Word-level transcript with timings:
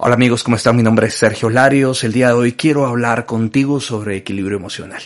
Hola 0.00 0.14
amigos, 0.14 0.44
¿cómo 0.44 0.54
están? 0.54 0.76
Mi 0.76 0.84
nombre 0.84 1.08
es 1.08 1.14
Sergio 1.14 1.50
Larios. 1.50 2.04
El 2.04 2.12
día 2.12 2.28
de 2.28 2.34
hoy 2.34 2.52
quiero 2.52 2.86
hablar 2.86 3.26
contigo 3.26 3.80
sobre 3.80 4.16
equilibrio 4.16 4.56
emocional. 4.56 5.02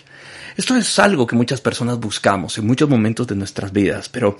Esto 0.56 0.76
es 0.76 0.98
algo 0.98 1.26
que 1.26 1.34
muchas 1.34 1.62
personas 1.62 1.98
buscamos 1.98 2.58
en 2.58 2.66
muchos 2.66 2.88
momentos 2.88 3.26
de 3.26 3.34
nuestras 3.34 3.72
vidas, 3.72 4.10
pero 4.10 4.36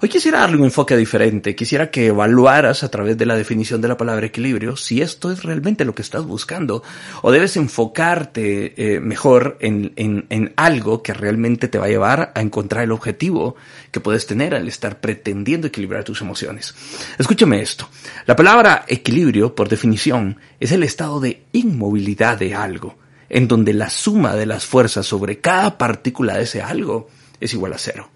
hoy 0.00 0.08
quisiera 0.08 0.40
darle 0.40 0.58
un 0.58 0.64
enfoque 0.64 0.96
diferente. 0.96 1.56
Quisiera 1.56 1.90
que 1.90 2.06
evaluaras 2.06 2.84
a 2.84 2.88
través 2.88 3.18
de 3.18 3.26
la 3.26 3.36
definición 3.36 3.80
de 3.80 3.88
la 3.88 3.96
palabra 3.96 4.26
equilibrio 4.26 4.76
si 4.76 5.02
esto 5.02 5.32
es 5.32 5.42
realmente 5.42 5.84
lo 5.84 5.94
que 5.94 6.02
estás 6.02 6.24
buscando 6.24 6.84
o 7.22 7.32
debes 7.32 7.56
enfocarte 7.56 8.74
eh, 8.76 9.00
mejor 9.00 9.58
en, 9.60 9.92
en, 9.96 10.26
en 10.30 10.52
algo 10.56 11.02
que 11.02 11.12
realmente 11.12 11.66
te 11.66 11.78
va 11.78 11.86
a 11.86 11.88
llevar 11.88 12.32
a 12.34 12.40
encontrar 12.40 12.84
el 12.84 12.92
objetivo 12.92 13.56
que 13.90 14.00
puedes 14.00 14.26
tener 14.26 14.54
al 14.54 14.68
estar 14.68 15.00
pretendiendo 15.00 15.66
equilibrar 15.66 16.04
tus 16.04 16.20
emociones. 16.20 16.74
Escúchame 17.18 17.60
esto. 17.60 17.88
La 18.26 18.36
palabra 18.36 18.84
equilibrio, 18.86 19.54
por 19.54 19.68
definición, 19.68 20.38
es 20.60 20.70
el 20.70 20.84
estado 20.84 21.18
de 21.18 21.42
inmovilidad 21.52 22.38
de 22.38 22.54
algo 22.54 23.05
en 23.28 23.48
donde 23.48 23.72
la 23.72 23.90
suma 23.90 24.34
de 24.34 24.46
las 24.46 24.64
fuerzas 24.64 25.06
sobre 25.06 25.40
cada 25.40 25.78
partícula 25.78 26.36
de 26.36 26.44
ese 26.44 26.62
algo 26.62 27.08
es 27.40 27.52
igual 27.54 27.72
a 27.72 27.78
cero. 27.78 28.10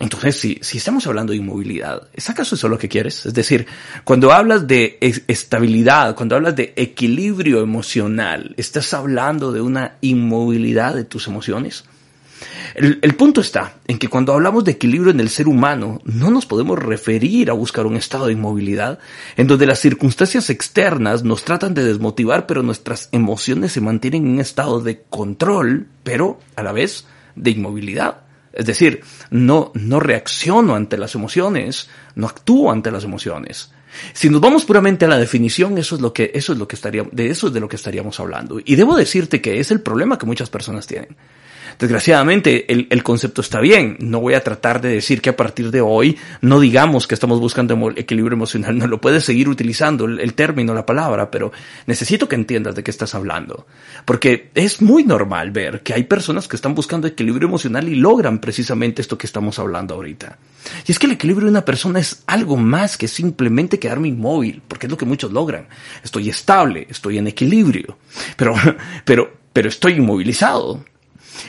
Entonces, 0.00 0.38
si, 0.38 0.58
si 0.62 0.78
estamos 0.78 1.06
hablando 1.08 1.32
de 1.32 1.38
inmovilidad, 1.38 2.08
¿es 2.12 2.30
acaso 2.30 2.54
eso 2.54 2.68
lo 2.68 2.78
que 2.78 2.88
quieres? 2.88 3.26
Es 3.26 3.34
decir, 3.34 3.66
cuando 4.04 4.32
hablas 4.32 4.68
de 4.68 4.96
estabilidad, 5.26 6.14
cuando 6.14 6.36
hablas 6.36 6.54
de 6.54 6.72
equilibrio 6.76 7.60
emocional, 7.60 8.54
¿estás 8.56 8.94
hablando 8.94 9.50
de 9.50 9.60
una 9.60 9.96
inmovilidad 10.00 10.94
de 10.94 11.02
tus 11.02 11.26
emociones? 11.26 11.84
El, 12.74 13.14
punto 13.14 13.40
está 13.40 13.76
en 13.86 13.98
que 13.98 14.08
cuando 14.08 14.32
hablamos 14.32 14.64
de 14.64 14.72
equilibrio 14.72 15.10
en 15.10 15.20
el 15.20 15.28
ser 15.28 15.48
humano, 15.48 16.00
no 16.04 16.30
nos 16.30 16.46
podemos 16.46 16.78
referir 16.78 17.50
a 17.50 17.54
buscar 17.54 17.86
un 17.86 17.96
estado 17.96 18.26
de 18.26 18.34
inmovilidad, 18.34 18.98
en 19.36 19.46
donde 19.46 19.66
las 19.66 19.80
circunstancias 19.80 20.50
externas 20.50 21.24
nos 21.24 21.44
tratan 21.44 21.74
de 21.74 21.84
desmotivar, 21.84 22.46
pero 22.46 22.62
nuestras 22.62 23.08
emociones 23.12 23.72
se 23.72 23.80
mantienen 23.80 24.26
en 24.26 24.32
un 24.34 24.40
estado 24.40 24.80
de 24.80 25.02
control, 25.08 25.88
pero 26.04 26.38
a 26.56 26.62
la 26.62 26.72
vez 26.72 27.06
de 27.34 27.50
inmovilidad. 27.50 28.22
Es 28.52 28.66
decir, 28.66 29.02
no, 29.30 29.72
no 29.74 30.00
reacciono 30.00 30.74
ante 30.74 30.98
las 30.98 31.14
emociones, 31.14 31.88
no 32.14 32.26
actúo 32.26 32.72
ante 32.72 32.90
las 32.90 33.04
emociones. 33.04 33.70
Si 34.12 34.28
nos 34.28 34.40
vamos 34.40 34.64
puramente 34.64 35.04
a 35.04 35.08
la 35.08 35.18
definición, 35.18 35.78
eso 35.78 35.96
es 35.96 36.00
lo 36.00 36.12
que, 36.12 36.30
eso 36.34 36.52
es 36.52 36.58
lo 36.58 36.68
que 36.68 36.76
estaría, 36.76 37.04
de 37.10 37.30
eso 37.30 37.48
es 37.48 37.52
de 37.52 37.60
lo 37.60 37.68
que 37.68 37.76
estaríamos 37.76 38.20
hablando. 38.20 38.60
Y 38.64 38.76
debo 38.76 38.96
decirte 38.96 39.40
que 39.40 39.60
es 39.60 39.70
el 39.70 39.80
problema 39.80 40.18
que 40.18 40.26
muchas 40.26 40.50
personas 40.50 40.86
tienen. 40.86 41.16
Desgraciadamente, 41.78 42.72
el, 42.72 42.88
el, 42.90 43.02
concepto 43.04 43.40
está 43.40 43.60
bien. 43.60 43.96
No 44.00 44.20
voy 44.20 44.34
a 44.34 44.42
tratar 44.42 44.80
de 44.80 44.88
decir 44.88 45.20
que 45.20 45.30
a 45.30 45.36
partir 45.36 45.70
de 45.70 45.80
hoy 45.80 46.16
no 46.40 46.58
digamos 46.58 47.06
que 47.06 47.14
estamos 47.14 47.38
buscando 47.38 47.92
equilibrio 47.96 48.34
emocional. 48.34 48.76
No 48.78 48.88
lo 48.88 49.00
puedes 49.00 49.24
seguir 49.24 49.48
utilizando 49.48 50.04
el, 50.06 50.18
el, 50.18 50.34
término, 50.34 50.74
la 50.74 50.84
palabra, 50.84 51.30
pero 51.30 51.52
necesito 51.86 52.28
que 52.28 52.34
entiendas 52.34 52.74
de 52.74 52.82
qué 52.82 52.90
estás 52.90 53.14
hablando. 53.14 53.66
Porque 54.04 54.50
es 54.54 54.82
muy 54.82 55.04
normal 55.04 55.52
ver 55.52 55.82
que 55.82 55.94
hay 55.94 56.02
personas 56.02 56.48
que 56.48 56.56
están 56.56 56.74
buscando 56.74 57.06
equilibrio 57.06 57.46
emocional 57.46 57.88
y 57.88 57.94
logran 57.94 58.40
precisamente 58.40 59.00
esto 59.00 59.16
que 59.16 59.26
estamos 59.26 59.58
hablando 59.60 59.94
ahorita. 59.94 60.36
Y 60.86 60.90
es 60.90 60.98
que 60.98 61.06
el 61.06 61.12
equilibrio 61.12 61.46
de 61.46 61.52
una 61.52 61.64
persona 61.64 62.00
es 62.00 62.24
algo 62.26 62.56
más 62.56 62.96
que 62.96 63.06
simplemente 63.06 63.78
quedarme 63.78 64.08
inmóvil, 64.08 64.62
porque 64.66 64.86
es 64.86 64.90
lo 64.90 64.98
que 64.98 65.06
muchos 65.06 65.32
logran. 65.32 65.68
Estoy 66.02 66.28
estable, 66.28 66.86
estoy 66.90 67.18
en 67.18 67.28
equilibrio, 67.28 67.98
pero, 68.36 68.54
pero, 69.04 69.32
pero 69.52 69.68
estoy 69.68 69.94
inmovilizado. 69.94 70.84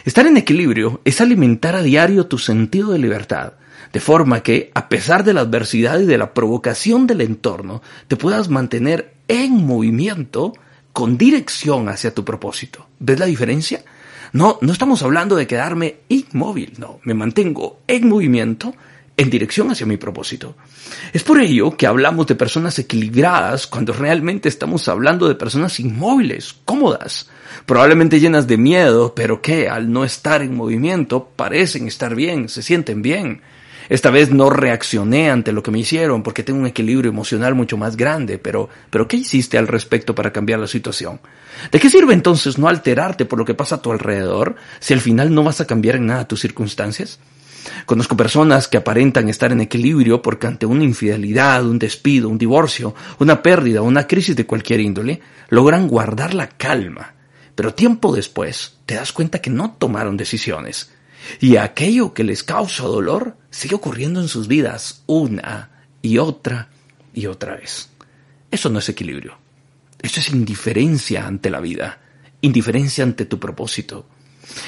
Estar 0.06 0.28
en 0.28 0.38
equilibrio 0.38 1.02
es 1.06 1.22
alimentar 1.22 1.76
a 1.76 1.82
diario 1.82 2.28
tu 2.28 2.38
sentido 2.38 2.92
de 2.92 3.00
libertad, 3.00 3.54
de 3.94 4.00
forma 4.00 4.44
que, 4.44 4.72
a 4.74 4.90
pesar 4.90 5.24
de 5.24 5.34
la 5.34 5.42
adversidad 5.42 6.00
y 6.00 6.06
de 6.06 6.18
la 6.18 6.34
provocación 6.34 7.08
del 7.08 7.22
entorno, 7.22 7.82
te 8.08 8.16
puedas 8.16 8.50
mantener 8.50 9.14
en 9.28 9.66
movimiento 9.66 10.54
con 10.94 11.18
dirección 11.18 11.90
hacia 11.90 12.14
tu 12.14 12.26
propósito. 12.26 12.88
¿Ves 13.00 13.20
la 13.20 13.26
diferencia? 13.26 13.84
No, 14.32 14.60
no 14.62 14.72
estamos 14.72 15.02
hablando 15.02 15.36
de 15.36 15.48
quedarme 15.48 15.98
inmóvil, 16.08 16.74
no, 16.78 17.00
me 17.04 17.14
mantengo 17.14 17.80
en 17.88 18.08
movimiento 18.08 18.76
en 19.20 19.30
dirección 19.30 19.70
hacia 19.70 19.86
mi 19.86 19.98
propósito. 19.98 20.56
Es 21.12 21.24
por 21.24 21.42
ello 21.42 21.76
que 21.76 21.86
hablamos 21.86 22.26
de 22.28 22.36
personas 22.36 22.80
equilibradas 22.80 23.68
cuando 23.68 23.92
realmente 23.92 24.48
estamos 24.48 24.88
hablando 24.88 25.28
de 25.28 25.36
personas 25.36 25.78
inmóviles, 25.82 26.56
cómodas, 26.64 27.30
probablemente 27.66 28.22
llenas 28.22 28.48
de 28.48 28.58
miedo, 28.58 29.14
pero 29.14 29.42
que 29.42 29.68
al 29.68 29.92
no 29.92 30.06
estar 30.06 30.42
en 30.42 30.56
movimiento 30.56 31.32
parecen 31.36 31.86
estar 31.86 32.16
bien, 32.16 32.48
se 32.48 32.64
sienten 32.64 33.02
bien. 33.02 33.42
Esta 33.90 34.10
vez 34.10 34.32
no 34.32 34.50
reaccioné 34.50 35.30
ante 35.30 35.52
lo 35.52 35.64
que 35.64 35.72
me 35.72 35.80
hicieron 35.80 36.24
porque 36.24 36.44
tengo 36.44 36.62
un 36.62 36.68
equilibrio 36.68 37.12
emocional 37.12 37.56
mucho 37.56 37.76
más 37.76 37.98
grande, 37.98 38.38
pero, 38.38 38.70
pero 38.90 39.06
¿qué 39.10 39.18
hiciste 39.18 39.58
al 39.58 39.68
respecto 39.68 40.16
para 40.16 40.32
cambiar 40.32 40.60
la 40.60 40.68
situación? 40.68 41.20
¿De 41.74 41.80
qué 41.82 41.90
sirve 41.90 42.14
entonces 42.14 42.58
no 42.58 42.70
alterarte 42.70 43.26
por 43.26 43.38
lo 43.38 43.44
que 43.44 43.54
pasa 43.54 43.76
a 43.76 43.82
tu 43.82 43.92
alrededor 43.92 44.56
si 44.80 44.94
al 44.94 45.02
final 45.02 45.34
no 45.34 45.44
vas 45.44 45.60
a 45.60 45.68
cambiar 45.68 45.98
en 45.98 46.06
nada 46.06 46.26
tus 46.26 46.40
circunstancias? 46.40 47.20
Conozco 47.86 48.18
personas 48.18 48.68
que 48.68 48.78
aparentan 48.78 49.30
estar 49.30 49.52
en 49.52 49.62
equilibrio 49.62 50.22
porque 50.22 50.48
ante 50.48 50.66
una 50.66 50.84
infidelidad, 50.84 51.66
un 51.66 51.80
despido, 51.80 52.30
un 52.30 52.38
divorcio, 52.38 52.96
una 53.20 53.42
pérdida, 53.42 53.82
una 53.82 54.08
crisis 54.08 54.36
de 54.36 54.46
cualquier 54.46 54.80
índole, 54.80 55.22
logran 55.50 55.88
guardar 55.88 56.34
la 56.34 56.50
calma. 56.50 57.14
Pero 57.56 57.74
tiempo 57.74 58.16
después 58.16 58.78
te 58.86 58.96
das 58.96 59.12
cuenta 59.12 59.40
que 59.42 59.50
no 59.50 59.76
tomaron 59.78 60.18
decisiones. 60.18 60.92
Y 61.40 61.58
aquello 61.58 62.14
que 62.14 62.24
les 62.24 62.44
causa 62.44 62.84
dolor 62.84 63.36
sigue 63.50 63.76
ocurriendo 63.76 64.22
en 64.22 64.28
sus 64.28 64.48
vidas 64.48 65.04
una 65.06 65.70
y 66.02 66.18
otra 66.18 66.70
y 67.14 67.26
otra 67.26 67.56
vez. 67.56 67.90
Eso 68.52 68.70
no 68.70 68.80
es 68.80 68.90
equilibrio. 68.90 69.38
Eso 70.02 70.20
es 70.22 70.30
indiferencia 70.30 71.28
ante 71.28 71.50
la 71.50 71.60
vida, 71.60 72.00
indiferencia 72.42 73.04
ante 73.04 73.26
tu 73.26 73.40
propósito. 73.40 74.06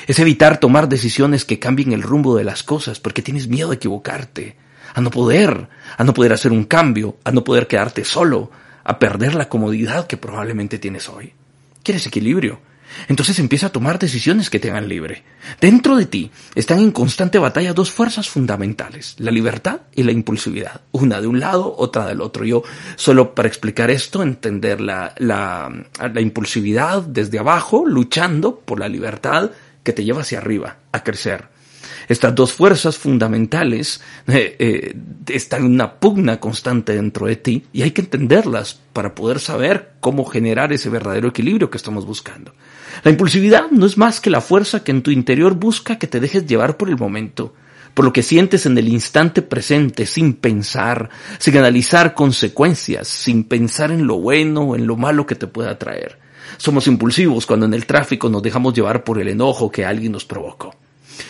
Es 0.08 0.19
evitar 0.19 0.59
tomar 0.59 0.90
decisiones 0.90 1.46
que 1.46 1.59
cambien 1.59 1.92
el 1.94 2.02
rumbo 2.02 2.36
de 2.36 2.44
las 2.44 2.64
cosas 2.64 3.00
porque 3.00 3.22
tienes 3.22 3.47
miedo 3.47 3.72
a 3.72 3.75
equivocarte, 3.75 4.56
a 4.94 5.02
no 5.02 5.12
poder, 5.12 5.68
a 5.97 6.03
no 6.03 6.14
poder 6.14 6.34
hacer 6.34 6.52
un 6.52 6.66
cambio, 6.66 7.18
a 7.24 7.31
no 7.31 7.44
poder 7.44 7.68
quedarte 7.68 8.03
solo, 8.06 8.52
a 8.84 9.00
perder 9.00 9.36
la 9.36 9.50
comodidad 9.50 10.08
que 10.08 10.18
probablemente 10.18 10.80
tienes 10.80 11.09
hoy. 11.09 11.34
¿Quieres 11.84 12.06
equilibrio? 12.06 12.59
Entonces 13.08 13.40
empieza 13.40 13.68
a 13.68 13.72
tomar 13.72 14.00
decisiones 14.00 14.50
que 14.50 14.59
te 14.59 14.70
hagan 14.70 14.90
libre. 14.90 15.24
Dentro 15.59 15.96
de 15.96 16.06
ti 16.06 16.31
están 16.56 16.80
en 16.80 16.91
constante 16.91 17.40
batalla 17.40 17.74
dos 17.74 17.91
fuerzas 17.91 18.30
fundamentales, 18.30 19.16
la 19.18 19.31
libertad 19.31 19.81
y 19.96 20.03
la 20.03 20.12
impulsividad. 20.12 20.81
Una 20.91 21.22
de 21.22 21.28
un 21.28 21.40
lado, 21.40 21.74
otra 21.78 22.06
del 22.06 22.22
otro. 22.22 22.46
Yo, 22.46 22.64
solo 22.96 23.34
para 23.34 23.47
explicar 23.47 23.90
esto, 23.90 24.24
entender 24.24 24.81
la, 24.81 25.14
la, 25.18 25.72
la 26.14 26.22
impulsividad 26.22 27.02
desde 27.02 27.40
abajo, 27.40 27.86
luchando 27.86 28.59
por 28.59 28.80
la 28.80 28.90
libertad 28.90 29.52
que 29.84 29.94
te 29.94 30.03
lleva 30.03 30.22
hacia 30.22 30.40
arriba, 30.40 30.78
a 30.92 31.03
crecer. 31.03 31.46
Estas 32.08 32.36
dos 32.36 32.53
fuerzas 32.53 32.97
fundamentales 32.97 34.02
eh, 34.28 34.56
eh, 34.59 34.96
están 35.28 35.66
en 35.66 35.74
una 35.74 35.94
pugna 35.94 36.40
constante 36.40 36.96
dentro 36.96 37.28
de 37.28 37.36
ti 37.36 37.64
y 37.72 37.84
hay 37.84 37.91
que 37.91 38.02
entenderlas 38.02 38.80
para 38.94 39.16
poder 39.16 39.40
saber 39.40 39.94
cómo 40.00 40.25
generar 40.25 40.73
ese 40.73 40.90
verdadero 40.90 41.29
equilibrio 41.29 41.70
que 41.70 41.78
estamos 41.78 42.06
buscando. 42.06 42.53
La 43.03 43.11
impulsividad 43.11 43.72
no 43.72 43.85
es 43.85 43.97
más 43.97 44.20
que 44.20 44.29
la 44.29 44.41
fuerza 44.41 44.84
que 44.84 44.91
en 44.91 45.03
tu 45.03 45.11
interior 45.11 45.56
busca 45.56 45.97
que 45.97 46.08
te 46.08 46.20
dejes 46.20 46.46
llevar 46.46 46.78
por 46.78 46.90
el 46.90 46.97
momento, 46.97 47.53
por 47.94 48.06
lo 48.06 48.14
que 48.14 48.23
sientes 48.23 48.66
en 48.66 48.78
el 48.78 48.88
instante 48.88 49.41
presente, 49.41 50.06
sin 50.06 50.34
pensar, 50.34 51.09
sin 51.38 51.58
analizar 51.58 52.14
consecuencias, 52.14 53.08
sin 53.08 53.44
pensar 53.44 53.91
en 53.91 54.08
lo 54.08 54.20
bueno 54.20 54.61
o 54.61 54.76
en 54.76 54.88
lo 54.88 54.97
malo 54.97 55.26
que 55.26 55.35
te 55.35 55.47
pueda 55.47 55.78
traer. 55.78 56.20
Somos 56.58 56.88
impulsivos 56.88 57.46
cuando 57.46 57.66
en 57.66 57.74
el 57.74 57.86
tráfico 57.86 58.30
nos 58.30 58.42
dejamos 58.42 58.74
llevar 58.74 59.03
por 59.03 59.20
el 59.20 59.28
enojo 59.28 59.72
que 59.72 59.86
alguien 59.86 60.12
nos 60.12 60.26
provocó. 60.26 60.76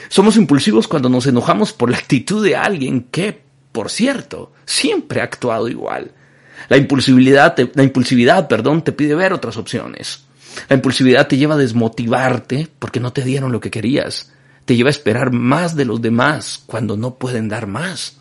Somos 0.09 0.35
impulsivos 0.38 0.88
cuando 0.88 1.09
nos 1.09 1.27
enojamos 1.27 1.73
por 1.73 1.89
la 1.89 1.97
actitud 1.97 2.44
de 2.44 2.56
alguien 2.56 3.07
que, 3.12 3.41
por 3.71 3.89
cierto, 3.89 4.53
siempre 4.65 5.21
ha 5.21 5.25
actuado 5.25 5.68
igual. 5.68 6.12
La 6.69 6.77
impulsividad, 6.77 7.56
te, 7.56 7.71
la 7.73 7.83
impulsividad, 7.83 8.47
perdón, 8.47 8.83
te 8.83 8.91
pide 8.91 9.15
ver 9.15 9.33
otras 9.33 9.57
opciones. 9.57 10.25
La 10.69 10.75
impulsividad 10.75 11.27
te 11.27 11.38
lleva 11.38 11.56
a 11.56 11.57
desmotivarte 11.57 12.67
porque 12.79 13.00
no 13.00 13.13
te 13.13 13.24
dieron 13.24 13.51
lo 13.51 13.59
que 13.59 13.71
querías. 13.71 14.31
Te 14.65 14.75
lleva 14.75 14.89
a 14.89 14.91
esperar 14.91 15.31
más 15.31 15.75
de 15.75 15.85
los 15.85 16.01
demás 16.01 16.63
cuando 16.65 16.97
no 16.97 17.15
pueden 17.15 17.50
dar 17.50 17.67
más. 17.67 18.17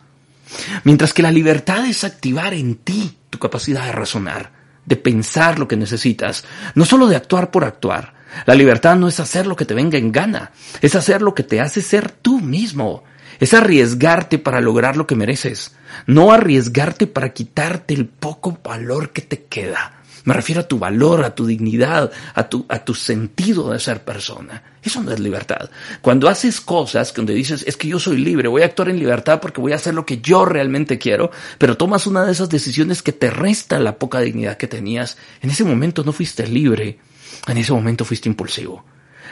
Mientras 0.84 1.12
que 1.12 1.22
la 1.22 1.30
libertad 1.30 1.86
es 1.86 2.04
activar 2.04 2.54
en 2.54 2.76
ti 2.76 3.16
tu 3.30 3.38
capacidad 3.38 3.84
de 3.84 3.92
razonar, 3.92 4.52
de 4.86 4.96
pensar 4.96 5.58
lo 5.58 5.68
que 5.68 5.76
necesitas, 5.76 6.44
no 6.74 6.84
solo 6.84 7.06
de 7.06 7.16
actuar 7.16 7.50
por 7.50 7.64
actuar. 7.64 8.14
La 8.46 8.54
libertad 8.54 8.96
no 8.96 9.08
es 9.08 9.20
hacer 9.20 9.46
lo 9.46 9.56
que 9.56 9.64
te 9.64 9.74
venga 9.74 9.98
en 9.98 10.12
gana, 10.12 10.52
es 10.80 10.94
hacer 10.94 11.22
lo 11.22 11.34
que 11.34 11.42
te 11.42 11.60
hace 11.60 11.82
ser 11.82 12.10
tú 12.10 12.40
mismo, 12.40 13.04
es 13.40 13.54
arriesgarte 13.54 14.38
para 14.38 14.60
lograr 14.60 14.96
lo 14.96 15.06
que 15.06 15.16
mereces, 15.16 15.74
no 16.06 16.32
arriesgarte 16.32 17.06
para 17.06 17.32
quitarte 17.32 17.94
el 17.94 18.06
poco 18.06 18.58
valor 18.62 19.10
que 19.10 19.22
te 19.22 19.44
queda. 19.44 19.99
Me 20.24 20.34
refiero 20.34 20.60
a 20.60 20.68
tu 20.68 20.78
valor, 20.78 21.24
a 21.24 21.34
tu 21.34 21.46
dignidad, 21.46 22.10
a 22.34 22.48
tu, 22.48 22.66
a 22.68 22.84
tu 22.84 22.94
sentido 22.94 23.70
de 23.70 23.78
ser 23.78 24.04
persona. 24.04 24.62
Eso 24.82 25.02
no 25.02 25.12
es 25.12 25.20
libertad. 25.20 25.70
Cuando 26.00 26.28
haces 26.28 26.60
cosas 26.60 27.12
donde 27.14 27.34
dices, 27.34 27.64
es 27.66 27.76
que 27.76 27.88
yo 27.88 27.98
soy 27.98 28.18
libre, 28.18 28.48
voy 28.48 28.62
a 28.62 28.66
actuar 28.66 28.88
en 28.90 28.98
libertad 28.98 29.40
porque 29.40 29.60
voy 29.60 29.72
a 29.72 29.76
hacer 29.76 29.94
lo 29.94 30.04
que 30.04 30.20
yo 30.20 30.44
realmente 30.44 30.98
quiero, 30.98 31.30
pero 31.58 31.76
tomas 31.76 32.06
una 32.06 32.24
de 32.24 32.32
esas 32.32 32.48
decisiones 32.50 33.02
que 33.02 33.12
te 33.12 33.30
resta 33.30 33.78
la 33.78 33.98
poca 33.98 34.20
dignidad 34.20 34.56
que 34.56 34.68
tenías, 34.68 35.16
en 35.40 35.50
ese 35.50 35.64
momento 35.64 36.04
no 36.04 36.12
fuiste 36.12 36.46
libre, 36.46 36.98
en 37.46 37.58
ese 37.58 37.72
momento 37.72 38.04
fuiste 38.04 38.28
impulsivo. 38.28 38.84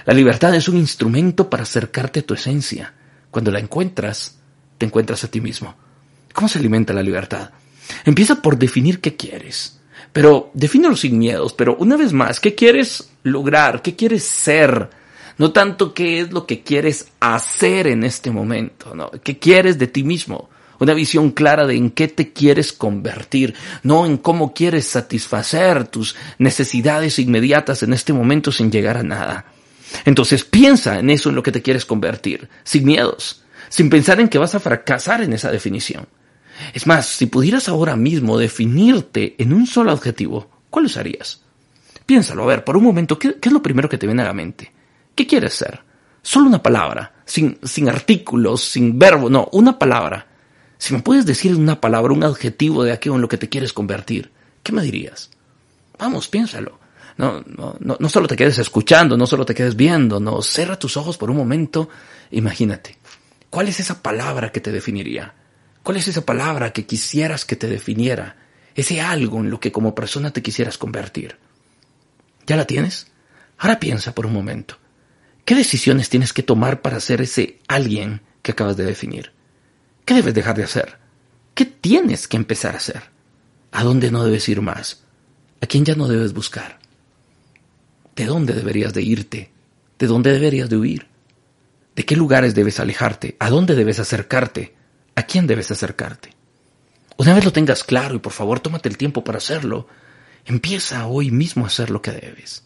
La 0.04 0.14
libertad 0.14 0.54
es 0.54 0.68
un 0.68 0.76
instrumento 0.76 1.50
para 1.50 1.64
acercarte 1.64 2.20
a 2.20 2.22
tu 2.26 2.34
esencia. 2.34 2.94
Cuando 3.30 3.50
la 3.50 3.58
encuentras, 3.58 4.38
te 4.78 4.86
encuentras 4.86 5.24
a 5.24 5.28
ti 5.28 5.40
mismo. 5.40 5.74
¿Cómo 6.32 6.48
se 6.48 6.58
alimenta 6.58 6.94
la 6.94 7.02
libertad? 7.02 7.50
Empieza 8.04 8.40
por 8.40 8.58
definir 8.58 9.00
qué 9.00 9.16
quieres. 9.16 9.77
Pero 10.12 10.50
defínelo 10.54 10.96
sin 10.96 11.18
miedos. 11.18 11.52
Pero 11.52 11.76
una 11.78 11.96
vez 11.96 12.12
más, 12.12 12.40
¿qué 12.40 12.54
quieres 12.54 13.10
lograr? 13.22 13.82
¿Qué 13.82 13.96
quieres 13.96 14.24
ser? 14.24 14.90
No 15.38 15.52
tanto 15.52 15.94
qué 15.94 16.20
es 16.20 16.32
lo 16.32 16.46
que 16.46 16.62
quieres 16.62 17.08
hacer 17.20 17.86
en 17.86 18.02
este 18.04 18.30
momento, 18.30 18.94
¿no? 18.94 19.10
¿Qué 19.22 19.38
quieres 19.38 19.78
de 19.78 19.86
ti 19.86 20.02
mismo? 20.02 20.50
Una 20.80 20.94
visión 20.94 21.30
clara 21.30 21.66
de 21.66 21.76
en 21.76 21.90
qué 21.90 22.08
te 22.08 22.32
quieres 22.32 22.72
convertir, 22.72 23.54
no 23.82 24.06
en 24.06 24.16
cómo 24.16 24.52
quieres 24.52 24.86
satisfacer 24.86 25.86
tus 25.88 26.16
necesidades 26.38 27.18
inmediatas 27.18 27.82
en 27.82 27.92
este 27.92 28.12
momento 28.12 28.52
sin 28.52 28.70
llegar 28.70 28.96
a 28.96 29.02
nada. 29.02 29.46
Entonces 30.04 30.44
piensa 30.44 30.98
en 30.98 31.10
eso 31.10 31.28
en 31.28 31.36
lo 31.36 31.42
que 31.42 31.52
te 31.52 31.62
quieres 31.62 31.84
convertir, 31.84 32.48
sin 32.64 32.84
miedos, 32.84 33.42
sin 33.68 33.90
pensar 33.90 34.20
en 34.20 34.28
que 34.28 34.38
vas 34.38 34.54
a 34.54 34.60
fracasar 34.60 35.22
en 35.22 35.32
esa 35.32 35.50
definición. 35.50 36.06
Es 36.74 36.86
más, 36.86 37.06
si 37.06 37.26
pudieras 37.26 37.68
ahora 37.68 37.96
mismo 37.96 38.38
definirte 38.38 39.34
en 39.38 39.52
un 39.52 39.66
solo 39.66 39.92
objetivo, 39.92 40.48
¿cuál 40.70 40.86
usarías? 40.86 41.42
Piénsalo, 42.06 42.44
a 42.44 42.46
ver, 42.46 42.64
por 42.64 42.76
un 42.76 42.84
momento, 42.84 43.18
¿qué, 43.18 43.36
es 43.40 43.52
lo 43.52 43.62
primero 43.62 43.88
que 43.88 43.98
te 43.98 44.06
viene 44.06 44.22
a 44.22 44.26
la 44.26 44.32
mente? 44.32 44.72
¿Qué 45.14 45.26
quieres 45.26 45.54
ser? 45.54 45.80
Solo 46.22 46.46
una 46.46 46.62
palabra, 46.62 47.14
sin, 47.24 47.58
sin 47.62 47.88
artículos, 47.88 48.62
sin 48.62 48.98
verbo, 48.98 49.28
no, 49.28 49.48
una 49.52 49.78
palabra. 49.78 50.26
Si 50.78 50.94
me 50.94 51.02
puedes 51.02 51.26
decir 51.26 51.54
una 51.54 51.80
palabra, 51.80 52.12
un 52.12 52.24
adjetivo 52.24 52.84
de 52.84 52.92
aquello 52.92 53.16
en 53.16 53.22
lo 53.22 53.28
que 53.28 53.38
te 53.38 53.48
quieres 53.48 53.72
convertir, 53.72 54.30
¿qué 54.62 54.72
me 54.72 54.82
dirías? 54.82 55.30
Vamos, 55.98 56.28
piénsalo. 56.28 56.78
No, 57.16 57.42
no, 57.46 57.76
no, 57.80 57.96
no 57.98 58.08
solo 58.08 58.28
te 58.28 58.36
quedes 58.36 58.58
escuchando, 58.58 59.16
no 59.16 59.26
solo 59.26 59.44
te 59.44 59.54
quedes 59.54 59.74
viendo, 59.74 60.20
no, 60.20 60.40
cierra 60.40 60.78
tus 60.78 60.96
ojos 60.96 61.18
por 61.18 61.30
un 61.30 61.36
momento, 61.36 61.88
imagínate. 62.30 62.96
¿Cuál 63.50 63.68
es 63.68 63.80
esa 63.80 64.02
palabra 64.02 64.52
que 64.52 64.60
te 64.60 64.70
definiría? 64.70 65.34
¿Cuál 65.88 65.96
es 65.96 66.08
esa 66.08 66.26
palabra 66.26 66.74
que 66.74 66.84
quisieras 66.84 67.46
que 67.46 67.56
te 67.56 67.66
definiera? 67.66 68.36
Ese 68.74 69.00
algo 69.00 69.38
en 69.38 69.48
lo 69.48 69.58
que 69.58 69.72
como 69.72 69.94
persona 69.94 70.30
te 70.30 70.42
quisieras 70.42 70.76
convertir. 70.76 71.38
¿Ya 72.46 72.56
la 72.56 72.66
tienes? 72.66 73.06
Ahora 73.56 73.80
piensa 73.80 74.14
por 74.14 74.26
un 74.26 74.34
momento. 74.34 74.76
¿Qué 75.46 75.54
decisiones 75.54 76.10
tienes 76.10 76.34
que 76.34 76.42
tomar 76.42 76.82
para 76.82 77.00
ser 77.00 77.22
ese 77.22 77.60
alguien 77.68 78.20
que 78.42 78.52
acabas 78.52 78.76
de 78.76 78.84
definir? 78.84 79.32
¿Qué 80.04 80.12
debes 80.12 80.34
dejar 80.34 80.56
de 80.56 80.64
hacer? 80.64 80.98
¿Qué 81.54 81.64
tienes 81.64 82.28
que 82.28 82.36
empezar 82.36 82.74
a 82.74 82.76
hacer? 82.76 83.04
¿A 83.72 83.82
dónde 83.82 84.10
no 84.10 84.22
debes 84.24 84.46
ir 84.50 84.60
más? 84.60 85.04
¿A 85.62 85.66
quién 85.66 85.86
ya 85.86 85.94
no 85.94 86.06
debes 86.06 86.34
buscar? 86.34 86.80
¿De 88.14 88.26
dónde 88.26 88.52
deberías 88.52 88.92
de 88.92 89.00
irte? 89.00 89.52
¿De 89.98 90.06
dónde 90.06 90.32
deberías 90.32 90.68
de 90.68 90.76
huir? 90.76 91.06
¿De 91.96 92.04
qué 92.04 92.14
lugares 92.14 92.54
debes 92.54 92.78
alejarte? 92.78 93.36
¿A 93.38 93.48
dónde 93.48 93.74
debes 93.74 93.98
acercarte? 93.98 94.76
¿A 95.18 95.24
quién 95.24 95.48
debes 95.48 95.68
acercarte? 95.72 96.30
Una 97.16 97.34
vez 97.34 97.44
lo 97.44 97.52
tengas 97.52 97.82
claro 97.82 98.14
y 98.14 98.20
por 98.20 98.32
favor 98.32 98.60
tómate 98.60 98.88
el 98.88 98.96
tiempo 98.96 99.24
para 99.24 99.38
hacerlo, 99.38 99.88
empieza 100.44 101.08
hoy 101.08 101.32
mismo 101.32 101.64
a 101.64 101.66
hacer 101.66 101.90
lo 101.90 102.00
que 102.00 102.12
debes. 102.12 102.62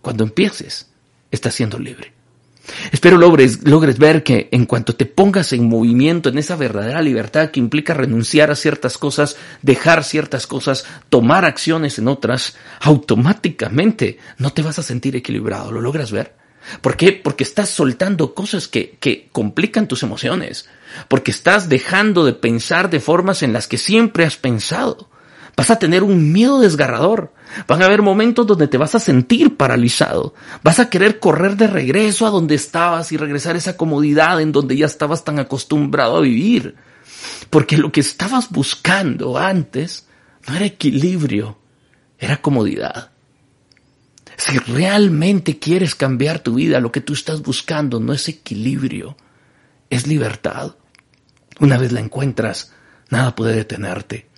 Cuando 0.00 0.22
empieces, 0.22 0.88
estás 1.32 1.56
siendo 1.56 1.80
libre. 1.80 2.12
Espero 2.92 3.18
logres, 3.18 3.64
logres 3.64 3.98
ver 3.98 4.22
que 4.22 4.48
en 4.52 4.66
cuanto 4.66 4.94
te 4.94 5.04
pongas 5.04 5.52
en 5.52 5.68
movimiento 5.68 6.28
en 6.28 6.38
esa 6.38 6.54
verdadera 6.54 7.02
libertad 7.02 7.50
que 7.50 7.58
implica 7.58 7.92
renunciar 7.92 8.52
a 8.52 8.54
ciertas 8.54 8.96
cosas, 8.96 9.36
dejar 9.62 10.04
ciertas 10.04 10.46
cosas, 10.46 10.86
tomar 11.08 11.44
acciones 11.44 11.98
en 11.98 12.06
otras, 12.06 12.56
automáticamente 12.78 14.18
no 14.38 14.52
te 14.52 14.62
vas 14.62 14.78
a 14.78 14.84
sentir 14.84 15.16
equilibrado. 15.16 15.72
¿Lo 15.72 15.80
logras 15.80 16.12
ver? 16.12 16.36
¿Por 16.80 16.96
qué? 16.96 17.12
Porque 17.12 17.44
estás 17.44 17.70
soltando 17.70 18.34
cosas 18.34 18.68
que, 18.68 18.96
que 19.00 19.28
complican 19.32 19.88
tus 19.88 20.02
emociones. 20.02 20.68
Porque 21.08 21.30
estás 21.30 21.68
dejando 21.68 22.24
de 22.24 22.32
pensar 22.32 22.90
de 22.90 23.00
formas 23.00 23.42
en 23.42 23.52
las 23.52 23.68
que 23.68 23.78
siempre 23.78 24.24
has 24.24 24.36
pensado. 24.36 25.08
Vas 25.56 25.70
a 25.70 25.78
tener 25.78 26.02
un 26.02 26.32
miedo 26.32 26.60
desgarrador. 26.60 27.32
Van 27.66 27.82
a 27.82 27.86
haber 27.86 28.02
momentos 28.02 28.46
donde 28.46 28.68
te 28.68 28.78
vas 28.78 28.94
a 28.94 29.00
sentir 29.00 29.56
paralizado. 29.56 30.34
Vas 30.62 30.78
a 30.78 30.88
querer 30.88 31.18
correr 31.18 31.56
de 31.56 31.66
regreso 31.66 32.26
a 32.26 32.30
donde 32.30 32.54
estabas 32.54 33.12
y 33.12 33.16
regresar 33.16 33.54
a 33.54 33.58
esa 33.58 33.76
comodidad 33.76 34.40
en 34.40 34.52
donde 34.52 34.76
ya 34.76 34.86
estabas 34.86 35.24
tan 35.24 35.38
acostumbrado 35.38 36.16
a 36.16 36.22
vivir. 36.22 36.76
Porque 37.50 37.76
lo 37.76 37.92
que 37.92 38.00
estabas 38.00 38.50
buscando 38.50 39.36
antes 39.36 40.06
no 40.48 40.56
era 40.56 40.64
equilibrio, 40.64 41.58
era 42.18 42.40
comodidad. 42.40 43.10
Si 44.40 44.56
realmente 44.58 45.58
quieres 45.58 45.94
cambiar 45.94 46.38
tu 46.38 46.54
vida, 46.54 46.80
lo 46.80 46.90
que 46.90 47.02
tú 47.02 47.12
estás 47.12 47.42
buscando 47.42 48.00
no 48.00 48.14
es 48.14 48.26
equilibrio, 48.26 49.14
es 49.90 50.06
libertad. 50.06 50.76
Una 51.58 51.76
vez 51.76 51.92
la 51.92 52.00
encuentras, 52.00 52.72
nada 53.10 53.36
puede 53.36 53.54
detenerte. 53.54 54.28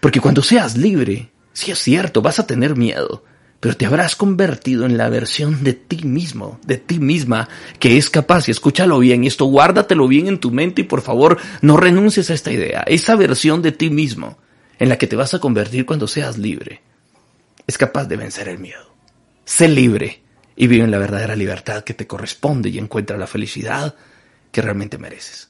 Porque 0.00 0.20
cuando 0.20 0.42
seas 0.42 0.76
libre, 0.76 1.30
sí 1.54 1.70
es 1.70 1.78
cierto, 1.78 2.20
vas 2.20 2.38
a 2.38 2.46
tener 2.46 2.76
miedo, 2.76 3.24
pero 3.58 3.74
te 3.74 3.86
habrás 3.86 4.16
convertido 4.16 4.84
en 4.84 4.98
la 4.98 5.08
versión 5.08 5.64
de 5.64 5.72
ti 5.72 6.04
mismo, 6.04 6.60
de 6.66 6.76
ti 6.76 6.98
misma, 6.98 7.48
que 7.78 7.96
es 7.96 8.10
capaz, 8.10 8.48
y 8.48 8.50
escúchalo 8.50 8.98
bien, 8.98 9.24
esto 9.24 9.46
guárdatelo 9.46 10.08
bien 10.08 10.28
en 10.28 10.40
tu 10.40 10.50
mente 10.50 10.82
y 10.82 10.84
por 10.84 11.00
favor 11.00 11.38
no 11.62 11.78
renuncies 11.78 12.28
a 12.28 12.34
esta 12.34 12.52
idea, 12.52 12.84
esa 12.86 13.16
versión 13.16 13.62
de 13.62 13.72
ti 13.72 13.88
mismo 13.88 14.36
en 14.78 14.90
la 14.90 14.98
que 14.98 15.06
te 15.06 15.16
vas 15.16 15.32
a 15.32 15.40
convertir 15.40 15.86
cuando 15.86 16.06
seas 16.06 16.36
libre, 16.36 16.82
es 17.66 17.78
capaz 17.78 18.04
de 18.04 18.16
vencer 18.16 18.50
el 18.50 18.58
miedo. 18.58 18.87
Sé 19.48 19.66
libre 19.66 20.20
y 20.56 20.66
vive 20.66 20.84
en 20.84 20.90
la 20.90 20.98
verdadera 20.98 21.34
libertad 21.34 21.82
que 21.82 21.94
te 21.94 22.06
corresponde 22.06 22.68
y 22.68 22.76
encuentra 22.76 23.16
la 23.16 23.26
felicidad 23.26 23.94
que 24.52 24.60
realmente 24.60 24.98
mereces. 24.98 25.48